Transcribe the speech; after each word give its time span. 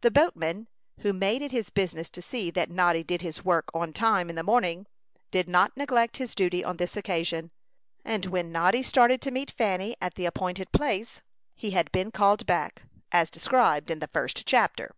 The 0.00 0.10
boatman, 0.10 0.66
who 1.00 1.12
made 1.12 1.42
it 1.42 1.52
his 1.52 1.68
business 1.68 2.08
to 2.12 2.22
see 2.22 2.50
that 2.52 2.70
Noddy 2.70 3.04
did 3.04 3.20
his 3.20 3.44
work 3.44 3.66
on 3.74 3.92
time 3.92 4.30
in 4.30 4.34
the 4.34 4.42
morning, 4.42 4.86
did 5.30 5.46
not 5.46 5.76
neglect 5.76 6.16
his 6.16 6.34
duty 6.34 6.64
on 6.64 6.78
this 6.78 6.96
occasion; 6.96 7.50
and 8.02 8.24
when 8.24 8.50
Noddy 8.50 8.82
started 8.82 9.20
to 9.20 9.30
meet 9.30 9.50
Fanny 9.50 9.94
at 10.00 10.14
the 10.14 10.24
appointed 10.24 10.72
place, 10.72 11.20
he 11.54 11.72
had 11.72 11.92
been 11.92 12.10
called 12.10 12.46
back, 12.46 12.80
as 13.12 13.28
described 13.30 13.90
in 13.90 13.98
the 13.98 14.08
first 14.08 14.46
chapter. 14.46 14.94